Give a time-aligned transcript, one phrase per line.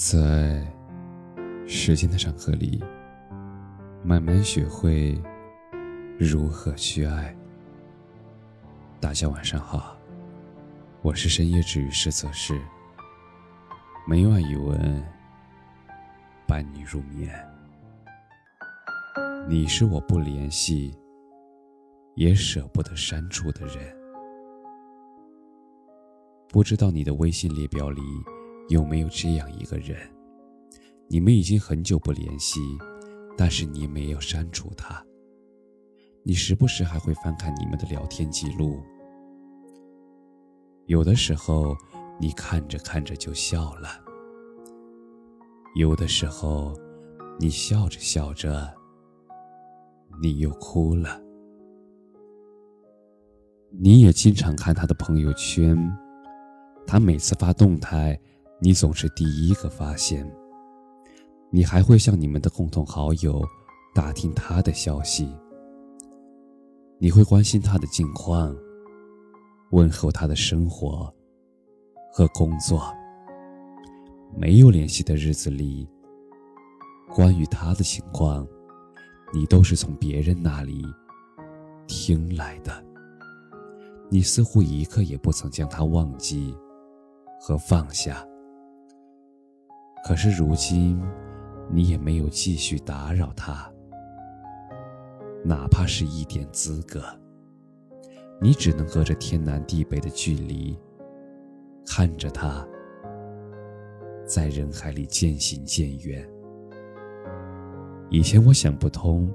[0.00, 0.64] 在
[1.66, 2.80] 时间的长河里，
[4.04, 5.20] 慢慢学会
[6.16, 7.36] 如何去爱。
[9.00, 9.98] 大家晚上好，
[11.02, 12.56] 我是深夜治愈师泽是，
[14.06, 15.02] 每晚一文
[16.46, 17.34] 伴你入眠。
[19.48, 20.96] 你是我不联系
[22.14, 23.96] 也舍不得删除的人，
[26.48, 28.00] 不知道你的微信列表里。
[28.68, 29.96] 有没有这样一个人，
[31.08, 32.60] 你们已经很久不联系，
[33.36, 35.02] 但是你没有删除他。
[36.22, 38.82] 你时不时还会翻看你们的聊天记录。
[40.84, 41.74] 有的时候，
[42.20, 43.88] 你看着看着就笑了；
[45.74, 46.76] 有的时候，
[47.40, 48.70] 你笑着笑着，
[50.20, 51.18] 你又哭了。
[53.70, 55.74] 你也经常看他的朋友圈，
[56.86, 58.20] 他每次发动态。
[58.60, 60.28] 你总是第一个发现。
[61.50, 63.42] 你还会向你们的共同好友
[63.94, 65.34] 打听他的消息。
[66.98, 68.54] 你会关心他的近况，
[69.70, 71.10] 问候他的生活
[72.12, 72.92] 和工作。
[74.36, 75.88] 没有联系的日子里，
[77.14, 78.46] 关于他的情况，
[79.32, 80.84] 你都是从别人那里
[81.86, 82.84] 听来的。
[84.10, 86.54] 你似乎一刻也不曾将他忘记
[87.40, 88.27] 和放下。
[90.04, 91.02] 可是如今，
[91.70, 93.70] 你也没有继续打扰他，
[95.44, 97.02] 哪怕是一点资格。
[98.40, 100.78] 你只能隔着天南地北的距离，
[101.86, 102.66] 看着他，
[104.24, 106.26] 在人海里渐行渐远。
[108.08, 109.30] 以前我想不通，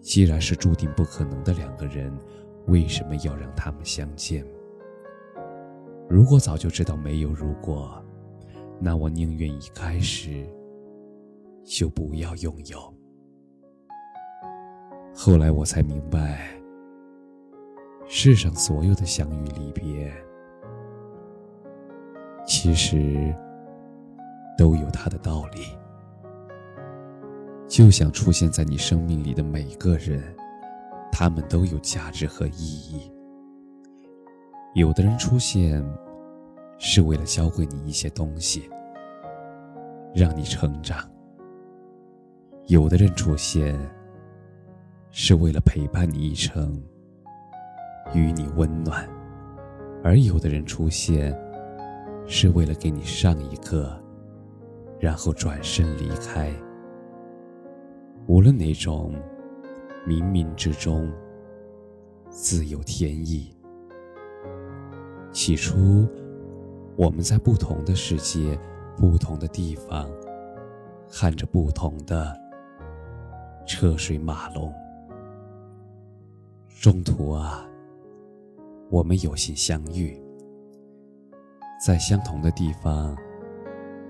[0.00, 2.12] 既然是注定不可能的两个人，
[2.66, 4.44] 为什么要让他们相见？
[6.08, 8.04] 如果早就知道没有如果。
[8.82, 10.48] 那我宁愿一开始
[11.62, 12.94] 就不要拥有。
[15.14, 16.48] 后来我才明白，
[18.08, 20.10] 世上所有的相遇离别，
[22.46, 23.34] 其实
[24.56, 25.60] 都有它的道理。
[27.68, 30.34] 就像出现在你生命里的每个人，
[31.12, 33.12] 他们都有价值和意义。
[34.74, 35.84] 有的人出现。
[36.82, 38.68] 是为了教会你一些东西，
[40.14, 41.06] 让你成长。
[42.68, 43.78] 有的人出现，
[45.10, 46.82] 是为了陪伴你一程，
[48.14, 49.06] 与你温暖；
[50.02, 51.38] 而有的人出现，
[52.26, 53.94] 是为了给你上一课，
[54.98, 56.50] 然后转身离开。
[58.26, 59.14] 无论哪种，
[60.08, 61.12] 冥冥之中
[62.30, 63.54] 自有天意。
[65.30, 66.08] 起初。
[67.00, 68.60] 我们在不同的世界、
[68.94, 70.06] 不同的地方，
[71.10, 72.38] 看着不同的
[73.66, 74.70] 车水马龙。
[76.78, 77.66] 中途啊，
[78.90, 80.22] 我们有幸相遇，
[81.82, 83.16] 在相同的地方，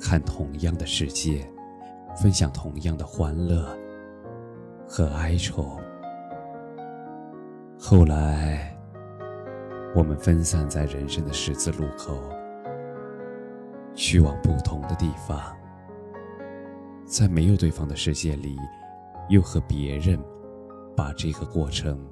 [0.00, 1.44] 看同样的世界，
[2.14, 3.76] 分享同样的欢乐
[4.86, 5.76] 和哀愁。
[7.80, 8.78] 后来，
[9.92, 12.16] 我们分散在人生的十字路口。
[13.96, 15.56] 去往不同的地方，
[17.06, 18.56] 在没有对方的世界里，
[19.30, 20.22] 又和别人
[20.94, 22.06] 把这个过程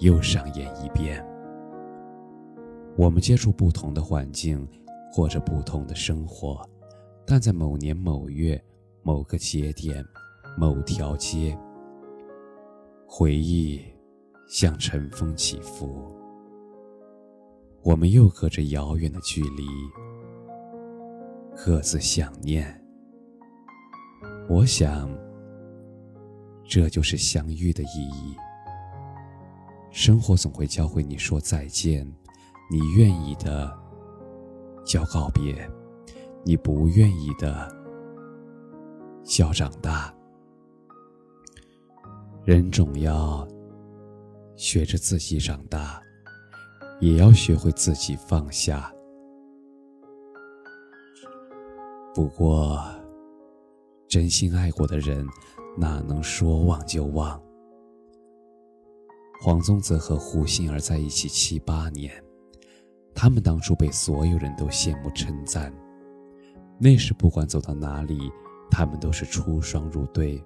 [0.00, 1.24] 又上演一遍。
[2.96, 4.68] 我们接触不同的环境，
[5.14, 6.60] 过着不同的生活，
[7.24, 8.60] 但在某年某月
[9.02, 10.04] 某个节点、
[10.58, 11.56] 某条街，
[13.06, 13.80] 回忆
[14.48, 16.12] 像晨风起伏，
[17.82, 19.64] 我们又隔着遥远的距离。
[21.62, 22.82] 各自想念，
[24.48, 25.10] 我想，
[26.66, 28.34] 这就是相遇的意义。
[29.90, 32.10] 生活总会教会你说再见，
[32.70, 33.70] 你愿意的
[34.86, 35.70] 叫告别，
[36.46, 37.70] 你不愿意的
[39.22, 40.14] 叫长大。
[42.42, 43.46] 人总要
[44.56, 46.02] 学着自己长大，
[47.00, 48.90] 也要学会自己放下。
[52.12, 52.82] 不过，
[54.08, 55.24] 真心爱过的人，
[55.78, 57.40] 哪能说忘就忘？
[59.40, 62.12] 黄宗泽和胡杏儿在一起七八年，
[63.14, 65.72] 他们当初被所有人都羡慕称赞。
[66.80, 68.18] 那时不管走到哪里，
[68.70, 70.42] 他们都是出双入对。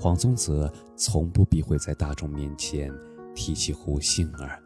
[0.00, 2.92] 黄宗泽从不避讳在大众面前
[3.36, 4.60] 提起胡杏儿，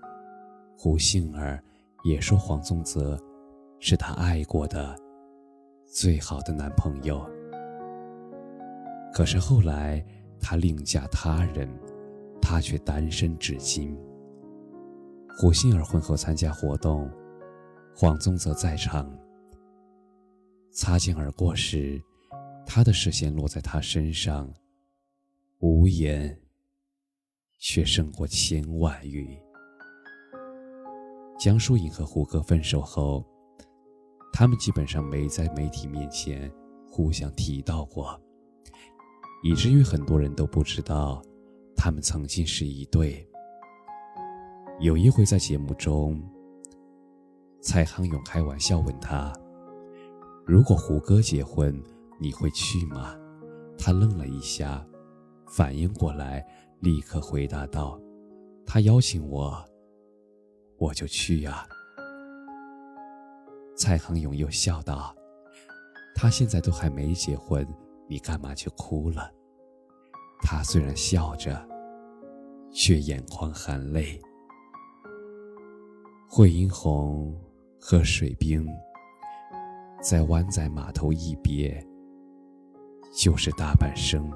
[0.78, 1.62] 胡杏儿
[2.04, 3.20] 也说黄宗泽
[3.78, 4.96] 是他爱过的。
[5.92, 7.28] 最好的男朋友。
[9.12, 10.04] 可是后来
[10.40, 11.68] 他另嫁他人，
[12.40, 13.98] 他却单身至今。
[15.36, 17.10] 胡杏儿婚后参加活动，
[17.92, 19.12] 黄宗泽在场。
[20.70, 22.00] 擦肩而过时，
[22.64, 24.48] 他的视线落在她身上，
[25.58, 26.38] 无言，
[27.58, 29.36] 却胜过千万语。
[31.36, 33.26] 江疏影和胡歌分手后，
[34.32, 36.50] 他们基本上没在媒体面前
[36.88, 38.20] 互相提到过，
[39.42, 41.22] 以至于很多人都不知道
[41.76, 43.26] 他们曾经是一对。
[44.80, 46.22] 有一回在节目中，
[47.60, 49.32] 蔡康永开玩笑问他
[50.46, 51.78] ：“如果胡歌结婚，
[52.18, 53.14] 你会去吗？”
[53.78, 54.86] 他愣了一下，
[55.46, 56.46] 反应过来，
[56.80, 58.00] 立刻回答道
[58.64, 59.62] ：“他邀请我。”
[60.78, 61.66] 我就去呀。
[63.80, 65.16] 蔡康永又笑道
[66.14, 67.66] ：“他现在都还没结婚，
[68.06, 69.32] 你干嘛就哭了？”
[70.44, 71.66] 他虽然笑着，
[72.70, 74.20] 却眼眶含泪。
[76.28, 77.34] 惠英红
[77.80, 78.68] 和水兵
[80.02, 81.82] 在湾仔码头一别，
[83.16, 84.30] 就是大半生。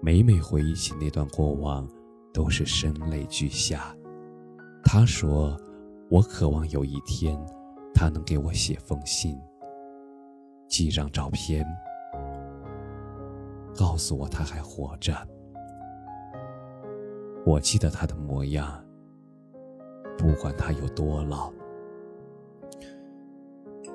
[0.00, 1.86] 每每回忆起那段过往，
[2.32, 3.94] 都是声泪俱下。
[4.82, 5.60] 他说
[6.10, 7.38] ：“我渴望有一天，
[8.02, 9.40] 他能给我写封信，
[10.66, 11.64] 寄张照片，
[13.76, 15.14] 告诉我他还活着。
[17.46, 18.84] 我记得他的模样，
[20.18, 21.52] 不管他有多老。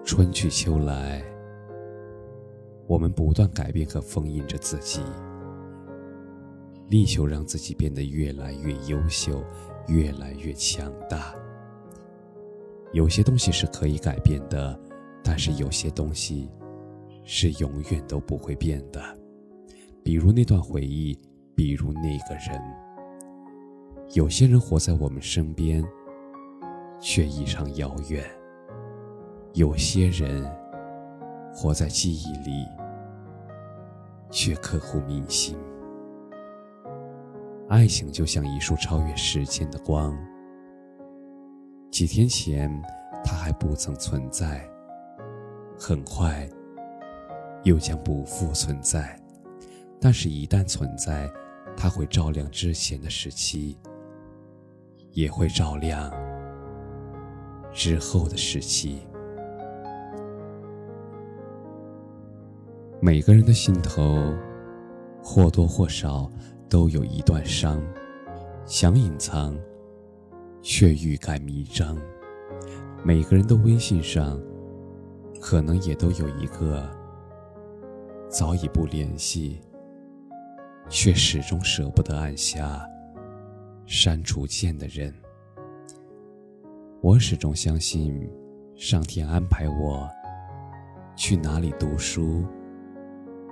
[0.05, 1.21] 春去秋来，
[2.87, 5.01] 我们不断改变和封印着自己，
[6.87, 9.43] 力求让自己变得越来越优秀。”
[9.89, 11.33] 越来越强大。
[12.93, 14.79] 有些东西是可以改变的，
[15.23, 16.49] 但是有些东西
[17.23, 19.01] 是永远都不会变的。
[20.03, 21.17] 比如那段回忆，
[21.55, 22.61] 比如那个人。
[24.13, 25.83] 有些人活在我们身边，
[26.97, 28.23] 却异常遥远；
[29.53, 30.49] 有些人
[31.53, 32.65] 活在记忆里，
[34.31, 35.57] 却刻骨铭心。
[37.67, 40.17] 爱情就像一束超越时间的光。
[41.89, 42.71] 几天前，
[43.23, 44.69] 它还不曾存在，
[45.79, 46.47] 很快
[47.63, 49.19] 又将不复存在。
[49.99, 51.29] 但是，一旦存在，
[51.75, 53.77] 它会照亮之前的时期，
[55.11, 56.11] 也会照亮
[57.73, 58.99] 之后的时期。
[62.99, 64.33] 每个人的心头，
[65.23, 66.29] 或多或少。
[66.69, 67.81] 都有一段伤，
[68.65, 69.57] 想隐藏，
[70.61, 71.97] 却欲盖弥彰。
[73.03, 74.41] 每个人的微信上，
[75.39, 76.89] 可能也都有一个
[78.29, 79.61] 早已不联系，
[80.89, 82.85] 却始终舍不得按下
[83.85, 85.13] 删除键的人。
[87.01, 88.29] 我始终相信，
[88.75, 90.09] 上天安排我
[91.15, 92.43] 去哪里读书，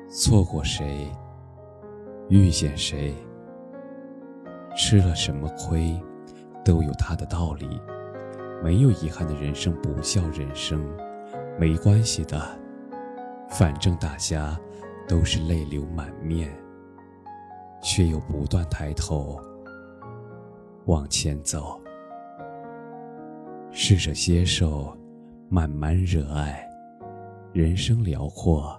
[0.09, 1.09] 错过谁。
[2.27, 3.13] 遇见谁，
[4.75, 5.95] 吃了什么亏，
[6.65, 7.79] 都有他的道理。
[8.63, 10.83] 没有遗憾的人生不叫人生，
[11.59, 12.41] 没关系的，
[13.49, 14.59] 反正大家
[15.07, 16.51] 都是泪流满面，
[17.83, 19.39] 却又不断抬头
[20.85, 21.79] 往前走。
[23.71, 24.97] 试着接受，
[25.47, 26.67] 慢慢热爱，
[27.53, 28.75] 人生辽阔，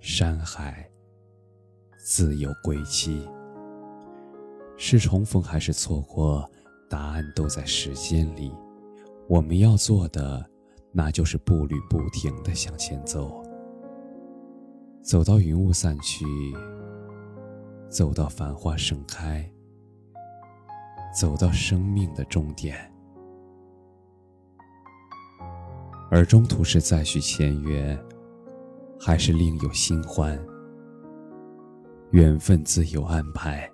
[0.00, 0.84] 山海。
[2.04, 3.28] 自有归期。
[4.76, 6.50] 是重逢还是错过？
[6.92, 8.54] 答案都在时间里。
[9.26, 10.44] 我们要做的，
[10.92, 13.42] 那就是步履不停的向前走，
[15.00, 16.26] 走到云雾散去，
[17.88, 19.50] 走到繁花盛开，
[21.18, 22.76] 走到生命的终点。
[26.10, 27.98] 而中途是再续前缘，
[29.00, 30.38] 还是另有新欢？
[32.10, 33.71] 缘分自有安排。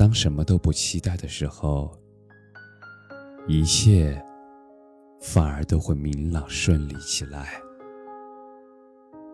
[0.00, 1.94] 当什么都不期待的时候，
[3.46, 4.18] 一切
[5.20, 7.60] 反而都会明朗顺利起来。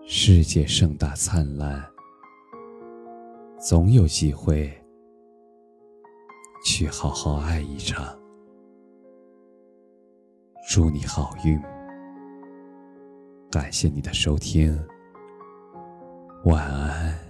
[0.08, 1.88] 世界盛大灿烂，
[3.60, 4.76] 总有机会
[6.64, 8.18] 去好好爱一场。
[10.68, 11.62] 祝你好运，
[13.52, 14.76] 感谢你的收听。
[16.44, 17.25] 晚安。